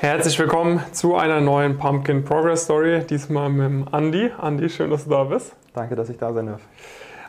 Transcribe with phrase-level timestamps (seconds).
[0.00, 3.04] Herzlich willkommen zu einer neuen Pumpkin Progress Story.
[3.04, 4.30] Diesmal mit dem Andi.
[4.38, 5.54] Andi, schön, dass du da bist.
[5.74, 6.62] Danke, dass ich da sein darf.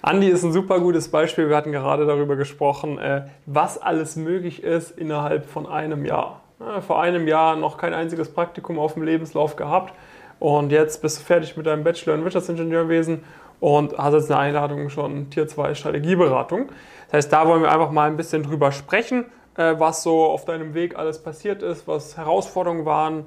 [0.01, 1.49] Andi ist ein super gutes Beispiel.
[1.49, 6.39] Wir hatten gerade darüber gesprochen, äh, was alles möglich ist innerhalb von einem Jahr.
[6.87, 9.93] Vor einem Jahr noch kein einziges Praktikum auf dem Lebenslauf gehabt
[10.39, 13.25] und jetzt bist du fertig mit deinem Bachelor in Wirtschaftsingenieurwesen
[13.59, 16.69] und hast jetzt eine Einladung schon Tier 2 Strategieberatung.
[17.07, 20.45] Das heißt, da wollen wir einfach mal ein bisschen drüber sprechen äh, was so auf
[20.45, 23.25] deinem Weg alles passiert ist, was Herausforderungen waren,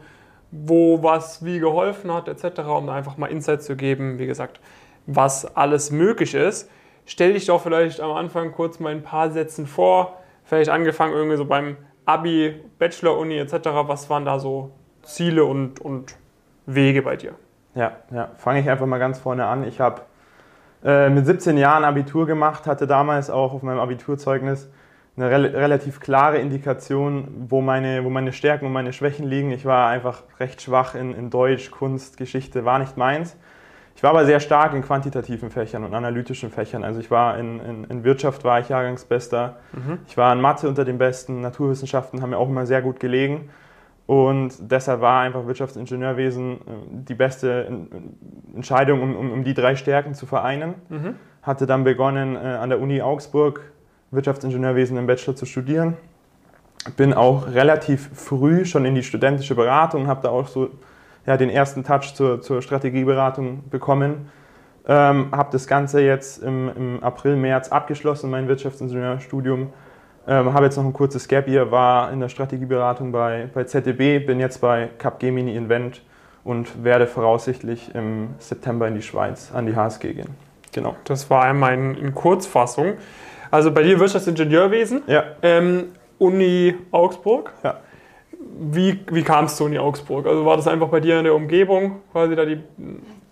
[0.51, 4.61] wo was wie geholfen hat, etc., um einfach mal Insight zu geben, wie gesagt,
[5.07, 6.71] was alles möglich ist.
[7.07, 11.37] Stell dich doch vielleicht am Anfang kurz mal ein paar Sätzen vor, vielleicht angefangen irgendwie
[11.37, 14.71] so beim Abi, Bachelor, Uni etc., was waren da so
[15.03, 16.17] Ziele und, und
[16.67, 17.35] Wege bei dir?
[17.75, 18.31] Ja, ja.
[18.37, 19.67] fange ich einfach mal ganz vorne an.
[19.67, 20.03] Ich habe
[20.85, 24.71] äh, mit 17 Jahren Abitur gemacht, hatte damals auch auf meinem Abiturzeugnis
[25.17, 29.53] eine re relativ klare Indikation, wo meine, wo meine Stärken und meine Schwächen liegen.
[29.53, 33.37] Ich war einfach recht schwach in, in Deutsch, Kunst, Geschichte, war nicht meins.
[33.97, 36.83] Ich war aber sehr stark in quantitativen Fächern und analytischen Fächern.
[36.83, 39.57] Also ich war in, in, in Wirtschaft war ich Jahrgangsbester.
[39.73, 39.99] Mhm.
[40.09, 41.41] Ich war in Mathe unter den Besten.
[41.41, 43.51] Naturwissenschaften haben mir auch immer sehr gut gelegen.
[44.07, 46.59] Und deshalb war einfach Wirtschaftsingenieurwesen äh,
[47.09, 47.87] die beste
[48.55, 50.75] Entscheidung, um, um, um die drei Stärken zu vereinen.
[50.89, 51.15] Mhm.
[51.43, 53.61] Hatte dann begonnen, äh, an der Uni Augsburg
[54.15, 55.97] Wirtschaftsingenieurwesen im Bachelor zu studieren.
[56.97, 60.71] Bin auch relativ früh schon in die studentische Beratung, habe da auch so
[61.27, 64.31] ja, den ersten Touch zur, zur Strategieberatung bekommen.
[64.87, 69.73] Ähm, habe das Ganze jetzt im, im, April, März abgeschlossen, mein Wirtschaftsingenieurstudium.
[70.27, 74.19] Ähm, habe jetzt noch ein kurzes Gap Year, war in der Strategieberatung bei, bei ZDB,
[74.19, 76.03] bin jetzt bei Capgemini Invent
[76.45, 80.37] und werde voraussichtlich im September in die Schweiz an die HSG gehen.
[80.73, 80.97] Genau.
[81.05, 82.95] Das war einmal in, in Kurzfassung.
[83.55, 85.23] Also bei dir Wirtschaftsingenieurwesen, ja.
[85.41, 87.53] Ähm, Uni Augsburg.
[87.63, 87.77] Ja.
[88.59, 90.27] Wie, wie kam es zu Uni Augsburg?
[90.27, 92.59] Also war das einfach bei dir in der Umgebung, quasi da die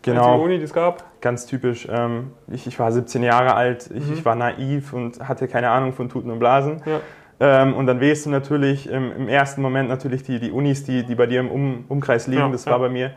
[0.01, 0.41] genau.
[0.41, 1.21] Uni, die es gab?
[1.21, 1.89] Ganz typisch.
[1.91, 4.13] Ähm, ich, ich, war 17 Jahre alt, ich, mhm.
[4.13, 6.83] ich, war naiv und hatte keine Ahnung von Tuten und Blasen.
[6.87, 7.01] Ja.
[7.41, 11.05] Ähm, und dann wählst du natürlich im, im, ersten Moment natürlich die, die Unis, die,
[11.05, 12.43] die bei dir im um, Umkreis liegen.
[12.43, 13.11] Ja, das war bei mir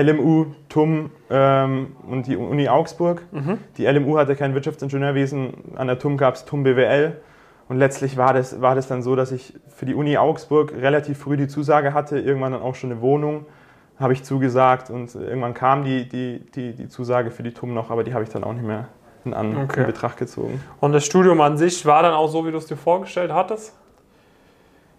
[0.00, 3.22] LMU, TUM ähm, und die Uni Augsburg.
[3.32, 3.58] Mhm.
[3.76, 7.20] Die LMU hatte kein Wirtschaftsingenieurwesen, an der TUM gab es TUM BWL.
[7.68, 11.18] Und letztlich war das, war das dann so, dass ich für die Uni Augsburg relativ
[11.18, 13.44] früh die Zusage hatte, irgendwann dann auch schon eine Wohnung,
[13.98, 17.90] habe ich zugesagt und irgendwann kam die, die, die, die Zusage für die TUM noch,
[17.90, 18.88] aber die habe ich dann auch nicht mehr
[19.24, 19.80] in, an, okay.
[19.80, 20.62] in Betracht gezogen.
[20.80, 23.74] Und das Studium an sich war dann auch so, wie du es dir vorgestellt hattest?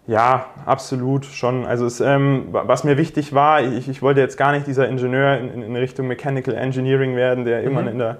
[0.06, 1.66] Ja, absolut schon.
[1.66, 5.38] Also es, ähm, was mir wichtig war, ich, ich, wollte jetzt gar nicht dieser Ingenieur
[5.38, 7.64] in, in Richtung Mechanical Engineering werden, der mhm.
[7.64, 8.18] irgendwann in der,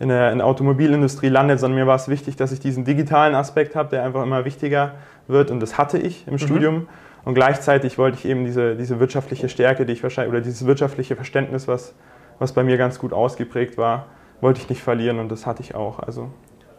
[0.00, 3.34] in, der, in der Automobilindustrie landet, sondern mir war es wichtig, dass ich diesen digitalen
[3.34, 4.92] Aspekt habe, der einfach immer wichtiger
[5.28, 6.38] wird und das hatte ich im mhm.
[6.38, 6.88] Studium.
[7.24, 11.16] Und gleichzeitig wollte ich eben diese, diese wirtschaftliche Stärke, die ich wahrscheinlich, oder dieses wirtschaftliche
[11.16, 11.94] Verständnis, was,
[12.38, 14.06] was bei mir ganz gut ausgeprägt war,
[14.42, 16.00] wollte ich nicht verlieren und das hatte ich auch.
[16.00, 16.30] Also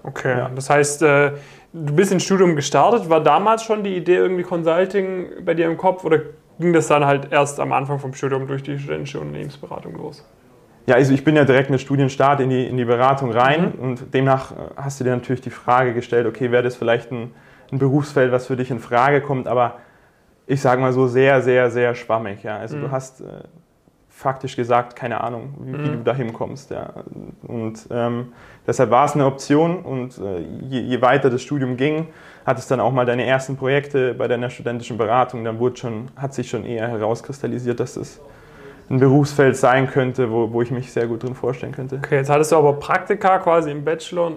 [0.05, 0.51] Okay, ja.
[0.53, 1.31] das heißt, äh,
[1.73, 3.09] du bist ins Studium gestartet.
[3.09, 6.19] War damals schon die Idee irgendwie Consulting bei dir im Kopf oder
[6.59, 10.23] ging das dann halt erst am Anfang vom Studium durch die studentische Unternehmensberatung los?
[10.88, 13.83] Ja, also ich bin ja direkt mit Studienstart in die, in die Beratung rein mhm.
[13.83, 17.31] und demnach äh, hast du dir natürlich die Frage gestellt, okay, wäre das vielleicht ein,
[17.71, 19.79] ein, Berufsfeld, was für dich in Frage kommt, aber
[20.45, 22.44] ich sage mal so sehr, sehr, sehr schwammig.
[22.44, 22.57] Ja.
[22.57, 22.81] Also mhm.
[22.81, 23.25] du hast äh,
[24.15, 25.83] faktisch gesagt keine Ahnung, wie, mhm.
[25.83, 26.71] wie du da hinkommst.
[26.71, 26.93] Ja.
[27.47, 28.31] Und ähm,
[28.65, 30.39] deshalb war es eine Option und äh,
[30.69, 32.07] je, je, weiter das Studium ging,
[32.45, 36.07] hat es dann auch mal deine ersten Projekte bei deiner studentischen Beratung, dann wurde schon,
[36.15, 38.21] hat sich schon eher herauskristallisiert, dass es
[38.89, 41.97] ein Berufsfeld sein könnte, wo, wo ich mich sehr gut drin vorstellen könnte.
[41.97, 44.31] Okay, jetzt hattest du aber Praktika quasi im Bachelor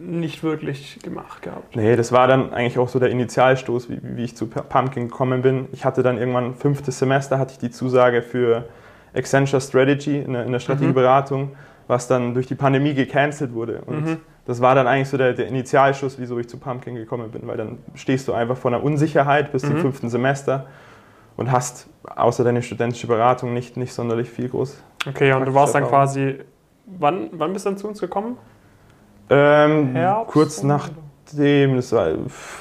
[0.00, 1.76] nicht wirklich gemacht gehabt.
[1.76, 5.42] Nee, das war dann eigentlich auch so der Initialstoß, wie, wie ich zu Pumpkin gekommen
[5.42, 5.68] bin.
[5.72, 8.64] Ich hatte dann irgendwann fünftes Semester, hatte ich die Zusage für
[9.14, 11.56] Accenture Strategy in der, in der Strategieberatung, mhm.
[11.86, 13.82] was dann durch die Pandemie gecancelt wurde.
[13.86, 14.16] Und mhm.
[14.46, 17.56] das war dann eigentlich so der, der, Initialschuss, wieso ich zu Pumpkin gekommen bin, weil
[17.56, 19.68] dann stehst du einfach vor einer Unsicherheit bis mhm.
[19.68, 20.66] zum fünften Semester
[21.36, 24.82] und hast außer deine studentische Beratung nicht, nicht sonderlich viel groß.
[25.08, 26.38] Okay, und du warst dann quasi,
[26.86, 28.36] wann, wann bist du dann zu uns gekommen?
[29.30, 29.96] Ähm,
[30.26, 30.62] kurz
[31.32, 32.08] nachdem, das war,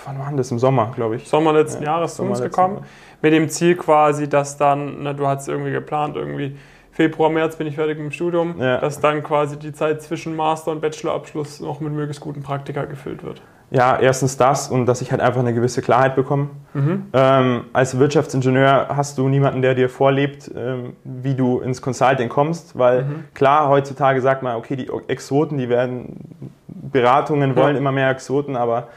[0.06, 0.52] wann war das?
[0.52, 1.28] Im Sommer, glaube ich.
[1.28, 2.76] Sommer letzten ja, Jahres zu uns gekommen.
[2.76, 2.86] Jahr
[3.22, 6.56] mit dem Ziel quasi, dass dann, na, du hast irgendwie geplant, irgendwie
[6.92, 8.78] Februar, März bin ich fertig mit dem Studium, ja.
[8.78, 13.24] dass dann quasi die Zeit zwischen Master- und Bachelorabschluss noch mit möglichst guten Praktika gefüllt
[13.24, 13.42] wird.
[13.72, 16.50] Ja, erstens das und dass ich halt einfach eine gewisse Klarheit bekomme.
[16.74, 17.06] Mhm.
[17.14, 22.78] Ähm, als Wirtschaftsingenieur hast du niemanden, der dir vorlebt, ähm, wie du ins Consulting kommst,
[22.80, 23.24] weil mhm.
[23.36, 26.29] klar, heutzutage sagt man, okay, die Exoten, die werden,
[26.92, 27.80] Beratungen wollen ja.
[27.80, 28.88] immer mehr Exoten, aber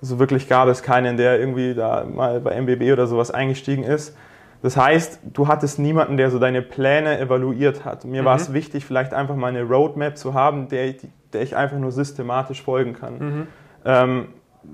[0.00, 4.16] so wirklich gab es keinen, der irgendwie da mal bei MBB oder sowas eingestiegen ist.
[4.62, 8.04] Das heißt, du hattest niemanden, der so deine Pläne evaluiert hat.
[8.04, 10.94] Mir war es wichtig, vielleicht einfach mal eine Roadmap zu haben, der,
[11.32, 13.48] der ich einfach nur systematisch folgen kann.
[13.84, 14.28] Ähm,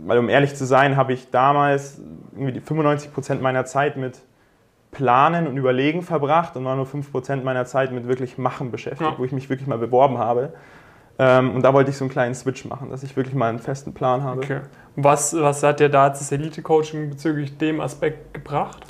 [0.06, 2.00] weil um ehrlich zu sein, habe ich damals
[2.34, 4.22] irgendwie 95 Prozent meiner Zeit mit
[4.90, 9.10] Planen und Überlegen verbracht und war nur 5 Prozent meiner Zeit mit wirklich Machen beschäftigt,
[9.10, 9.18] Ja.
[9.18, 10.52] wo ich mich wirklich mal beworben habe.
[11.18, 13.58] Ähm, und da wollte ich so einen kleinen Switch machen, dass ich wirklich mal einen
[13.58, 14.40] festen Plan habe.
[14.40, 14.60] Okay.
[14.96, 18.84] Was, was hat dir da das Elite-Coaching bezüglich dem Aspekt gebracht?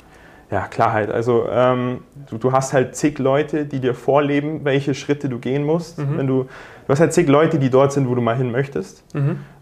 [0.51, 1.09] Ja, Klarheit.
[1.09, 5.63] Also ähm, du, du hast halt zig Leute, die dir vorleben, welche Schritte du gehen
[5.63, 5.97] musst.
[5.97, 9.03] Wenn du, du hast halt zig Leute, die dort sind, wo du mal hin möchtest.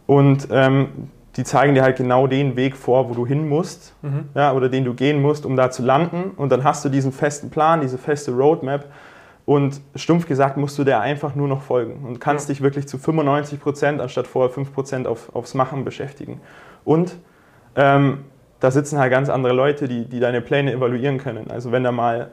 [0.05, 3.95] Und ähm, die zeigen dir halt genau den Weg vor, wo du hin musst
[4.35, 6.31] ja, oder den du gehen musst, um da zu landen.
[6.35, 8.85] Und dann hast du diesen festen Plan, diese feste Roadmap.
[9.51, 12.53] Und stumpf gesagt musst du der einfach nur noch folgen und kannst Ja.
[12.53, 16.39] dich wirklich zu 95 Prozent anstatt vorher 5 Prozent auf, aufs Machen beschäftigen.
[16.85, 17.17] Und
[17.75, 18.19] ähm,
[18.61, 21.51] da sitzen halt ganz andere Leute, die, die deine Pläne evaluieren können.
[21.51, 22.29] Also wenn da mal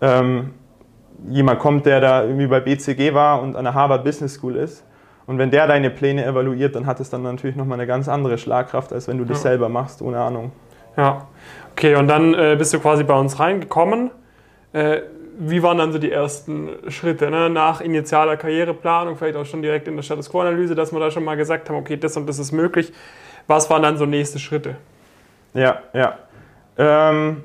[0.00, 0.54] ähm,
[1.28, 4.84] jemand kommt, der da irgendwie bei BCG war und an der Harvard Business School ist,
[5.26, 8.36] und wenn der deine Pläne evaluiert, dann hat es dann natürlich nochmal eine ganz andere
[8.38, 9.50] Schlagkraft, als wenn du das Ja.
[9.50, 10.50] selber machst, ohne Ahnung.
[10.96, 11.26] Ja.
[11.72, 14.10] Okay, und dann äh, bist du quasi bei uns reingekommen.
[14.72, 15.00] Äh,
[15.40, 17.48] wie waren dann so die ersten Schritte ne?
[17.48, 21.24] nach initialer Karriereplanung, vielleicht auch schon direkt in der Status Quo-Analyse, dass wir da schon
[21.24, 22.92] mal gesagt haben, okay, das und das ist möglich.
[23.46, 24.76] Was waren dann so nächste Schritte?
[25.54, 26.18] Ja, ja.
[26.76, 27.44] Ähm,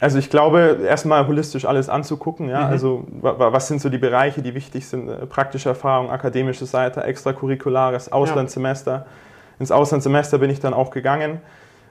[0.00, 2.48] also ich glaube, erstmal holistisch alles anzugucken.
[2.48, 2.66] Ja?
[2.66, 5.08] Also wa- wa- was sind so die Bereiche, die wichtig sind?
[5.08, 9.06] Äh, Praktische Erfahrung, akademische Seite, extracurriculares, Auslandssemester.
[9.58, 11.40] Ins Auslandssemester bin ich dann auch gegangen.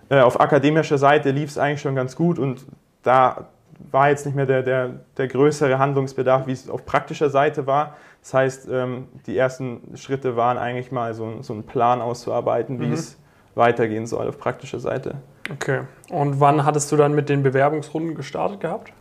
[0.10, 2.66] Äh, auf akademischer Seite lief es eigentlich schon ganz gut und
[3.04, 3.48] da
[3.92, 7.96] war jetzt nicht mehr der, der, der größere Handlungsbedarf, wie es auf praktischer Seite war.
[8.22, 12.88] Das heißt, ähm, die ersten Schritte waren eigentlich mal so, so einen Plan auszuarbeiten, wie
[12.88, 12.94] Mhm.
[12.94, 13.18] es
[13.56, 15.16] weitergehen soll auf praktischer Seite.
[15.52, 15.82] Okay.
[16.10, 18.92] Und wann hattest du dann mit den Bewerbungsrunden gestartet gehabt?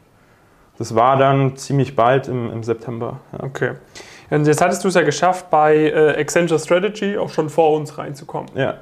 [0.79, 3.21] Das war dann ziemlich bald im, im September.
[3.33, 3.45] Ja.
[3.45, 3.73] Okay.
[4.31, 7.97] Und jetzt hattest du es ja geschafft, bei äh, Accenture Strategy auch schon vor uns
[7.99, 8.51] reinzukommen.
[8.55, 8.79] Ja.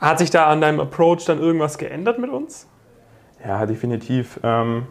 [0.00, 2.66] Hat sich da an deinem Approach dann irgendwas geändert mit uns?
[3.46, 4.38] Ja, definitiv.
[4.42, 4.86] Ähm,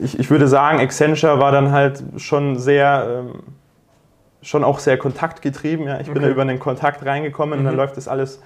[0.00, 3.42] ich, ich würde sagen, Accenture war dann halt schon sehr, ähm,
[4.42, 5.86] schon auch sehr kontaktgetrieben.
[5.86, 6.00] Ja.
[6.00, 6.26] Ich bin Okay.
[6.26, 7.80] da über einen Kontakt reingekommen und dann Mhm.
[7.80, 8.40] läuft das alles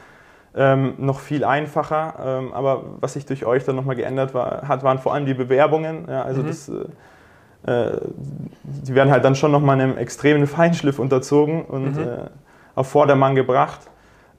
[0.55, 2.15] ähm, noch viel einfacher.
[2.25, 5.35] Ähm, aber was sich durch euch dann nochmal geändert war, hat, waren vor allem die
[5.35, 6.07] Bewerbungen.
[6.09, 6.23] Ja.
[6.23, 6.47] Also Mhm.
[6.47, 6.69] das,
[7.67, 8.01] äh, äh,
[8.63, 12.03] die werden halt dann schon nochmal einem extremen Feinschliff unterzogen und Mhm.
[12.03, 12.17] äh,
[12.75, 13.81] auf Vordermann gebracht.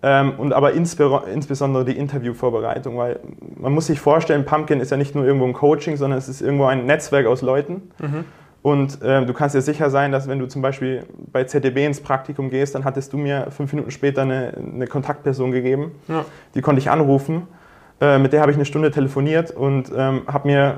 [0.03, 3.19] Ähm, und aber insbe insbesondere die Interviewvorbereitung, weil
[3.57, 6.41] man muss sich vorstellen, Pumpkin ist ja nicht nur irgendwo ein Coaching, sondern es ist
[6.41, 7.89] irgendwo ein Netzwerk aus Leuten.
[7.99, 8.25] Mhm.
[8.61, 12.01] Und ähm, du kannst dir sicher sein, dass wenn du zum Beispiel bei ZDB ins
[12.01, 15.93] Praktikum gehst, dann hattest du mir fünf Minuten später eine, eine Kontaktperson gegeben.
[16.07, 16.25] Ja.
[16.53, 17.47] Die konnte ich anrufen.
[18.01, 20.77] Äh, mit der habe ich eine Stunde telefoniert und ähm, habe mir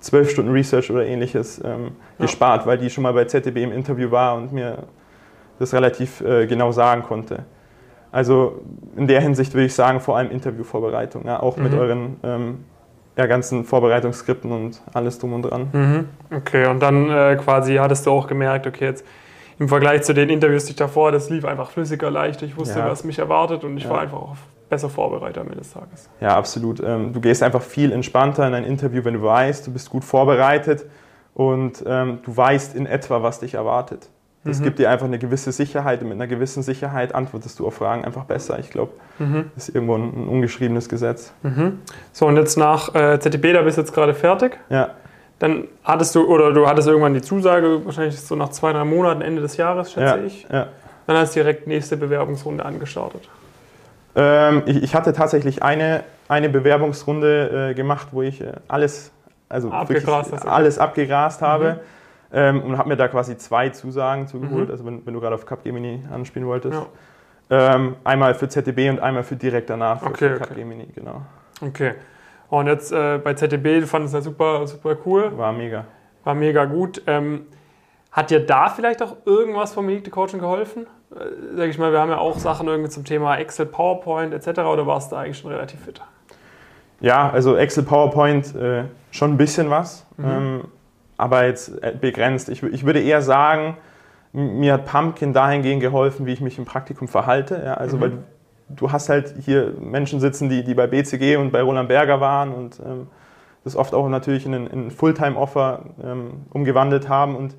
[0.00, 2.24] zwölf Stunden Research oder ähnliches ähm, Ja.
[2.24, 4.78] gespart, weil die schon mal bei ZDB im Interview war und mir
[5.58, 7.44] das relativ äh, genau sagen konnte.
[8.10, 8.60] Also
[8.96, 11.78] in der Hinsicht würde ich sagen, vor allem Interviewvorbereitung, ja, auch mit Mhm.
[11.78, 12.64] euren ähm,
[13.16, 15.68] ja, ganzen Vorbereitungsskripten und alles drum und dran.
[15.72, 16.08] Mhm.
[16.36, 19.04] Okay, und dann äh, quasi hattest du auch gemerkt, okay, jetzt
[19.58, 22.46] im Vergleich zu den Interviews, die ich davor, das lief einfach flüssiger, leichter.
[22.46, 22.86] Ich wusste, Ja.
[22.88, 23.90] was mich erwartet und ich Ja.
[23.90, 24.36] war einfach auch
[24.68, 26.08] besser vorbereitet am Ende des Tages.
[26.20, 26.80] Ja, absolut.
[26.80, 30.04] Ähm, du gehst einfach viel entspannter in ein Interview, wenn du weißt, du bist gut
[30.04, 30.86] vorbereitet
[31.34, 34.08] und ähm, du weißt in etwa, was dich erwartet.
[34.44, 34.64] Das Mhm.
[34.64, 38.04] gibt dir einfach eine gewisse Sicherheit und mit einer gewissen Sicherheit antwortest du auf Fragen
[38.04, 38.58] einfach besser.
[38.58, 39.50] Ich glaube, Mhm.
[39.54, 41.32] das ist irgendwo ein, ein ungeschriebenes Gesetz.
[41.42, 41.80] Mhm.
[42.12, 44.58] So, und jetzt nach äh, ZTB, da bist du jetzt gerade fertig.
[44.70, 44.90] Ja,
[45.40, 49.22] Dann hattest du, oder du hattest irgendwann die Zusage, wahrscheinlich so nach zwei, drei Monaten,
[49.22, 50.46] Ende des Jahres, schätze ja, ich.
[50.52, 50.66] ja.
[51.06, 53.28] Dann hast du direkt nächste Bewerbungsrunde angestartet.
[54.16, 59.10] Ähm, ich, ich hatte tatsächlich eine, eine Bewerbungsrunde äh, gemacht, wo ich äh, alles,
[59.48, 61.80] also Abgegrast alles abgegrast habe.
[62.30, 64.70] Ähm, und habe mir da quasi zwei Zusagen zugeholt, Mhm.
[64.70, 66.78] also wenn, wenn du gerade auf Capgemini anspielen wolltest.
[67.50, 67.74] Ja.
[67.76, 70.38] Ähm, einmal für ZDB und einmal für direkt danach für, Okay, für okay.
[70.44, 71.22] Capgemini, genau.
[71.62, 71.94] Okay.
[72.50, 75.84] Und jetzt äh, bei fandest das ja super, super cool, War mega.
[76.24, 77.02] war mega gut.
[77.06, 77.46] Ähm,
[78.12, 80.86] hat dir da vielleicht auch irgendwas vom Elite Coaching geholfen?
[81.10, 84.60] Äh, sag ich mal, wir haben ja auch Sachen irgendwie zum Thema Excel, PowerPoint etc.
[84.60, 86.00] Oder warst du da eigentlich schon relativ fit?
[87.00, 90.24] Ja, also Excel, PowerPoint, äh, schon ein bisschen was, Mhm.
[90.26, 90.64] ähm,
[91.18, 92.48] aber jetzt äh, begrenzt.
[92.48, 93.76] Ich, ich würde eher sagen,
[94.32, 97.60] mir hat Pumpkin dahingehend geholfen, wie ich mich im Praktikum verhalte.
[97.62, 98.00] Ja, also Mhm.
[98.00, 98.16] weil du,
[98.70, 102.52] du hast halt hier Menschen sitzen, die, die bei BCG und bei Roland Berger waren
[102.54, 103.08] und ähm,
[103.64, 107.54] das oft auch natürlich in einen, in einen Fulltime-Offer ähm, umgewandelt haben und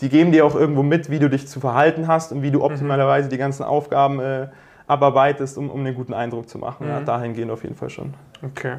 [0.00, 2.62] die geben dir auch irgendwo mit, wie du dich zu verhalten hast und wie du
[2.64, 4.48] optimalerweise die ganzen Aufgaben äh,
[4.86, 6.84] abarbeitest, um, um einen guten Eindruck zu machen.
[6.86, 6.92] Mhm.
[6.92, 8.14] Ja, dahingehend auf jeden Fall schon.
[8.42, 8.76] Okay.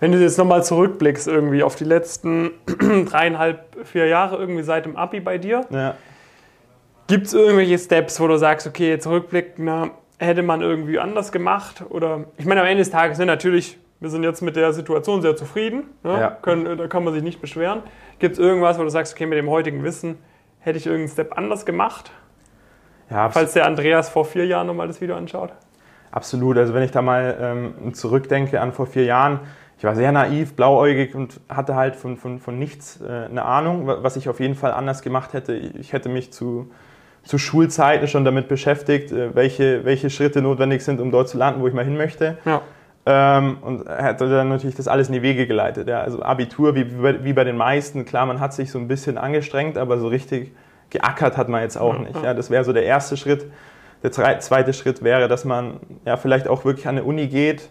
[0.00, 2.50] Wenn du jetzt nochmal zurückblickst irgendwie auf die letzten
[3.10, 5.94] dreieinhalb, vier Jahre irgendwie seit dem Abi bei dir, Ja.
[7.06, 11.84] gibt es irgendwelche Steps, wo du sagst, okay, zurückblickend, na, hätte man irgendwie anders gemacht?
[11.88, 15.22] Oder ich meine, am Ende des Tages, ne, natürlich, wir sind jetzt mit der Situation
[15.22, 16.20] sehr zufrieden, ne?
[16.20, 16.30] Ja.
[16.30, 17.82] Können, da kann man sich nicht beschweren.
[18.18, 20.18] Gibt es irgendwas, wo du sagst, okay, mit dem heutigen Wissen
[20.58, 22.10] hätte ich irgendeinen Step anders gemacht?
[23.10, 25.52] Ja, Falls der Andreas vor vier Jahren nochmal das Video anschaut.
[26.10, 26.58] absolut.
[26.58, 29.40] Also wenn ich da mal ähm, zurückdenke an vor vier Jahren,
[29.78, 33.86] ich war sehr naiv, blauäugig und hatte halt von, von, von nichts äh, eine Ahnung,
[33.86, 35.54] wa- was ich auf jeden Fall anders gemacht hätte.
[35.54, 36.70] Ich hätte mich zu,
[37.24, 41.60] zu Schulzeiten schon damit beschäftigt, äh, welche, welche Schritte notwendig sind, um dort zu landen,
[41.60, 42.38] wo ich mal hin möchte.
[42.46, 42.62] Ja.
[43.08, 45.88] Ähm, und hätte dann natürlich das alles in die Wege geleitet.
[45.88, 46.00] Ja.
[46.00, 46.86] Also Abitur, wie,
[47.22, 50.52] wie bei- den meisten, klar, man hat sich so ein bisschen angestrengt, aber so richtig
[50.90, 52.22] geackert hat man jetzt auch Ja, nicht.
[52.24, 52.32] ja.
[52.34, 53.44] Das wäre so der erste Schritt.
[54.02, 57.68] Der zweite Schritt wäre, dass man ja, vielleicht auch wirklich an eine Uni geht,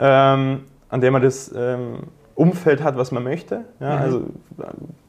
[0.00, 2.04] ähm, an der man das ähm,
[2.36, 3.64] Umfeld hat, was man möchte.
[3.80, 3.96] Ja.
[3.96, 4.02] Mhm.
[4.02, 4.22] Also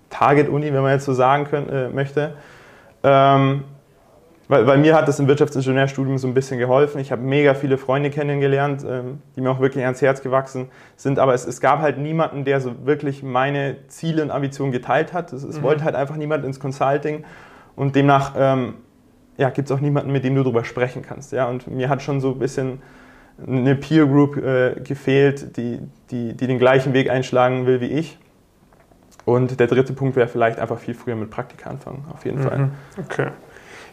[0.10, 2.34] Target-Uni, wenn man jetzt so sagen können, äh, möchte.
[3.04, 3.65] Ähm,
[4.48, 7.00] weil, bei mir hat das im Wirtschaftsingenieurstudium so ein bisschen geholfen.
[7.00, 11.20] Ich habe mega viele Freunde kennengelernt, ähm, die mir auch wirklich ans Herz gewachsen sind.
[11.20, 15.34] Aber es, es gab halt niemanden, der so wirklich meine Ziele und Ambitionen geteilt hat.
[15.34, 15.63] Es, es Mhm.
[15.63, 17.25] wollte halt einfach niemand ins Consulting.
[17.75, 18.74] Und demnach ähm,
[19.38, 21.32] ja, gibt es auch niemanden, mit dem du darüber sprechen kannst.
[21.32, 21.48] Ja?
[21.48, 22.82] Und mir hat schon so ein bisschen
[23.46, 25.80] eine Peer Group äh, gefehlt, die,
[26.12, 28.18] die, die den gleichen Weg einschlagen will wie ich.
[29.25, 32.58] Und der dritte Punkt wäre vielleicht einfach viel früher mit Praktika anfangen, auf jeden Fall.
[32.58, 32.72] Mhm.
[33.04, 33.27] Okay.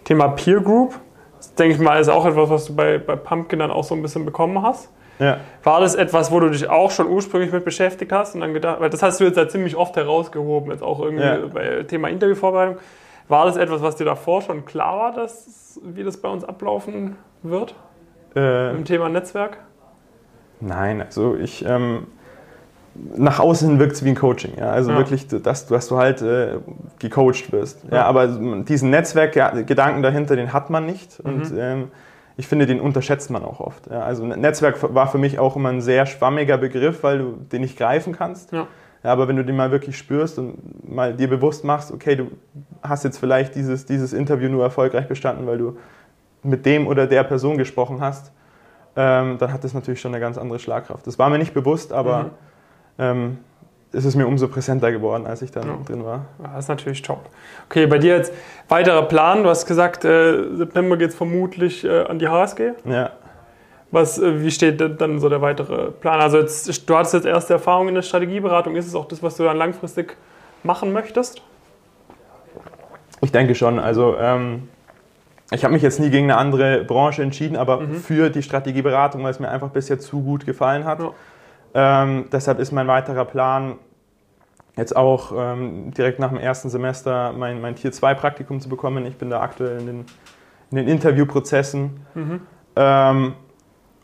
[0.04, 0.98] Thema Peer Group,
[1.38, 3.94] das denke ich mal, ist auch etwas, was du bei, bei Pumpkin dann auch so
[3.94, 4.90] ein bisschen bekommen hast.
[5.18, 5.38] Ja.
[5.62, 8.80] War das etwas, wo du dich auch schon ursprünglich mit beschäftigt hast und dann gedacht,
[8.80, 11.38] weil das hast du jetzt ja ziemlich oft herausgehoben, jetzt auch irgendwie Ja.
[11.46, 12.76] bei Thema Interviewvorbereitung.
[13.28, 17.16] War das etwas, was dir davor schon klar war, dass, wie das bei uns ablaufen
[17.42, 17.74] wird
[18.36, 19.58] Äh, im Thema Netzwerk?
[20.60, 22.06] Nein, also ich ähm,
[23.16, 24.52] nach außen hin wirkt es wie ein Coaching.
[24.58, 24.70] Ja?
[24.70, 24.98] Also Ja.
[24.98, 26.58] wirklich, dass, du- dass du halt äh,
[26.98, 27.84] gecoacht wirst.
[27.90, 27.96] Ja.
[27.98, 28.04] Ja.
[28.04, 28.28] aber
[28.62, 31.18] diesen Netzwerkgedanken dahinter, den hat man nicht.
[31.20, 31.58] Und Mhm.
[31.58, 31.88] ähm,
[32.36, 33.86] ich finde, den unterschätzt man auch oft.
[33.90, 34.02] Ja?
[34.02, 37.76] Also Netzwerk war für mich auch immer ein sehr schwammiger Begriff, weil du den nicht
[37.78, 38.52] greifen kannst.
[38.52, 38.66] Ja.
[39.04, 42.28] Ja, aber wenn du den mal wirklich spürst und mal dir bewusst machst, okay, du
[42.84, 45.76] hast jetzt vielleicht dieses, dieses Interview nur erfolgreich bestanden, weil du
[46.42, 48.32] mit dem oder der Person gesprochen hast,
[48.96, 51.06] ähm, dann hat das natürlich schon eine ganz andere Schlagkraft.
[51.06, 52.30] Das war mir nicht bewusst, aber Mhm.
[52.98, 53.38] ähm,
[53.94, 55.76] es ist mir umso präsenter geworden, als ich dann Ja.
[55.86, 56.26] drin war.
[56.42, 57.28] Das ist natürlich top.
[57.68, 58.32] Okay, bei dir jetzt
[58.68, 59.42] weiterer Plan.
[59.42, 62.72] Du hast gesagt, äh, September geht es vermutlich äh, an die HSG.
[62.86, 63.10] Ja.
[63.90, 66.20] Was, äh, wie steht dann so der weitere Plan?
[66.20, 68.76] Also jetzt, du hattest jetzt erste Erfahrung in der Strategieberatung.
[68.76, 70.16] Ist es auch das, was du dann langfristig
[70.62, 71.42] machen möchtest?
[73.20, 73.78] Ich denke schon.
[73.78, 74.68] Also ähm,
[75.52, 77.94] ich habe mich jetzt nie gegen eine andere Branche entschieden, aber Mhm.
[77.96, 81.00] für die Strategieberatung, weil es mir einfach bisher zu gut gefallen hat.
[81.00, 81.12] Ja.
[81.74, 83.76] Ähm, deshalb ist mein weiterer Plan,
[84.76, 89.04] jetzt auch ähm, direkt nach dem ersten Semester mein, mein Tier 2 Praktikum zu bekommen.
[89.06, 90.04] Ich bin da aktuell in den,
[90.70, 92.40] in den Interviewprozessen Mhm.
[92.76, 93.34] ähm,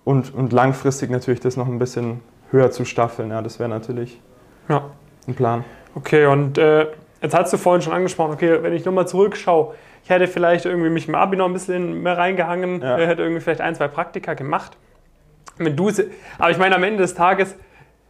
[0.05, 3.31] und, und langfristig natürlich das noch ein bisschen höher zu staffeln.
[3.31, 4.21] Ja, das wäre natürlich
[4.69, 4.83] Ja.
[5.27, 5.65] ein Plan.
[5.95, 6.87] Okay, und äh,
[7.23, 9.75] jetzt hast du vorhin schon angesprochen, okay, wenn ich nochmal zurückschaue,
[10.05, 12.99] ich hätte vielleicht irgendwie mich im Abi noch ein bisschen mehr reingehangen, Ja.
[12.99, 14.77] äh, hätte irgendwie vielleicht ein, zwei Praktika gemacht.
[15.59, 15.91] Wenn du,
[16.39, 17.57] aber ich meine, am Ende des Tages,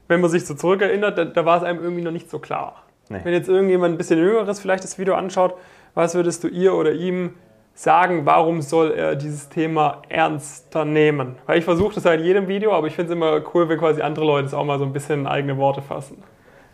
[0.06, 2.82] wenn man sich so zurückerinnert, da, da war es einem irgendwie noch nicht so klar.
[3.08, 3.20] Nee.
[3.24, 5.54] Wenn jetzt irgendjemand ein bisschen Jüngeres vielleicht das Video anschaut,
[5.94, 7.34] was würdest du ihr oder ihm
[7.74, 11.36] sagen, warum soll er dieses Thema ernster nehmen?
[11.46, 13.78] Weil ich versuche das ja in jedem Video, aber ich finde es immer cool, wenn
[13.78, 16.22] quasi andere Leute es auch mal so ein bisschen in eigene Worte fassen.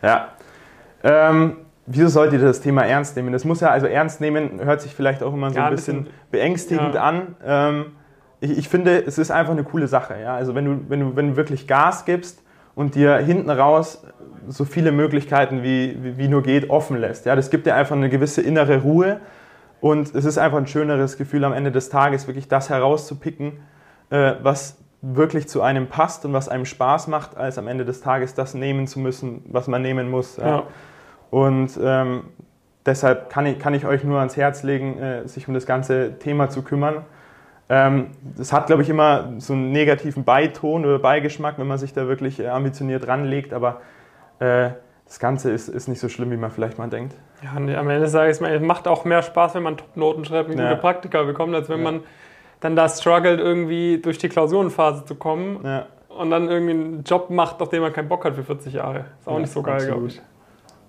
[0.01, 0.29] Ja.
[1.03, 3.31] Ähm, wieso solltet ihr das Thema ernst nehmen?
[3.31, 6.03] Das muss ja, also ernst nehmen hört sich vielleicht auch immer so Ja, ein bisschen,
[6.05, 7.03] bisschen- beängstigend ja.
[7.03, 7.35] an.
[7.45, 7.85] Ähm,
[8.41, 10.15] ich, ich finde, es ist einfach eine coole Sache.
[10.21, 10.35] Ja?
[10.35, 12.41] Also wenn du, wenn, du, wenn du wirklich Gas gibst
[12.75, 14.05] und dir hinten raus
[14.47, 17.25] so viele Möglichkeiten wie, wie, wie nur geht offen lässt.
[17.25, 17.35] Ja?
[17.35, 19.19] Das gibt dir einfach eine gewisse innere Ruhe
[19.81, 23.53] und es ist einfach ein schöneres Gefühl am Ende des Tages, wirklich das herauszupicken,
[24.09, 28.01] äh, was wirklich zu einem passt und was einem Spaß macht, als am Ende des
[28.01, 30.37] Tages das nehmen zu müssen, was man nehmen muss.
[30.37, 30.47] Ja.
[30.47, 30.63] Ja.
[31.35, 32.23] Und ähm,
[32.85, 36.17] deshalb kann ich, kann ich euch nur ans Herz legen, äh, sich um das ganze
[36.17, 37.01] Thema zu kümmern.
[37.67, 41.91] Ähm, das hat, glaube ich, immer so einen negativen Beiton oder Beigeschmack, wenn man sich
[41.91, 43.81] da wirklich äh, ambitioniert ranlegt, aber
[44.39, 44.69] äh,
[45.05, 47.13] das Ganze ist, ist nicht so schlimm, wie man vielleicht mal denkt.
[47.43, 50.23] Ja, am Ende sage ich es mal, es macht auch mehr Spaß, wenn man Top-Noten
[50.23, 50.69] schreibt und Ja.
[50.69, 51.83] gute Praktika bekommt, als wenn Ja.
[51.91, 52.03] man
[52.61, 57.29] dann da struggelt, irgendwie durch die Klausurenphase zu kommen Ja, und dann irgendwie einen Job
[57.29, 59.03] macht, auf den man keinen Bock hat für 40 Jahre.
[59.19, 60.21] Ist auch Ja, nicht so geil, glaube ich.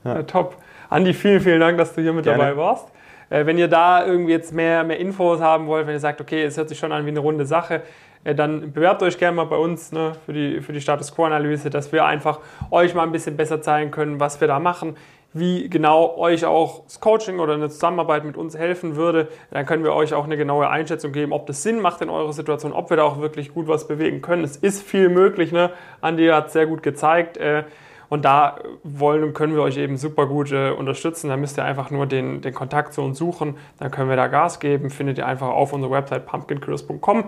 [0.07, 0.23] Ja.
[0.23, 0.57] Top.
[0.89, 2.45] Andi, vielen, vielen Dank, dass du hier mit Gerne.
[2.45, 2.89] dabei warst.
[3.29, 6.45] Äh, wenn ihr da irgendwie jetzt mehr, mehr Infos haben wollt, wenn ihr sagt, okay,
[6.45, 7.83] es hört sich schon an wie eine runde Sache,
[8.25, 11.71] äh, dann bewerbt euch gerne mal bei uns ne, für, die, für die Status Quo-Analyse,
[11.71, 14.97] dass wir einfach euch mal ein bisschen besser zeigen können, was wir da machen,
[15.33, 19.29] wie genau euch auch das Coaching oder eine Zusammenarbeit mit uns helfen würde.
[19.51, 22.33] Dann können wir euch auch eine genaue Einschätzung geben, ob das Sinn macht in eurer
[22.33, 24.45] Situation, ob wir da auch wirklich gut was bewegen können.
[24.45, 25.53] Es ist viel möglich.
[25.53, 25.71] Ne?
[26.01, 27.37] Andi hat es sehr gut gezeigt.
[27.37, 27.65] Äh,
[28.09, 31.29] und da wollen und können wir euch eben super gut äh, unterstützen.
[31.29, 33.57] Da müsst ihr einfach nur den, den Kontakt zu uns suchen.
[33.79, 34.91] Dann können wir da Gas geben.
[34.91, 37.25] Findet ihr einfach auf unserer Website pumpkincurious.com.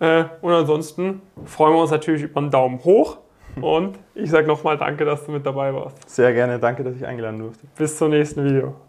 [0.00, 3.18] Äh, und ansonsten freuen wir uns natürlich über einen Daumen hoch.
[3.60, 6.08] Und ich sage nochmal danke, dass du mit dabei warst.
[6.08, 7.66] Sehr gerne, danke, dass ich eingeladen durfte.
[7.76, 8.82] Bis zum nächsten Video.